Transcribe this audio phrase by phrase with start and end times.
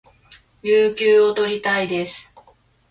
[0.63, 2.27] 有給を取りたいです